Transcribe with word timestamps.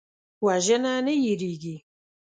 وژنه 0.45 0.93
نه 1.05 1.13
هېریږي 1.23 1.75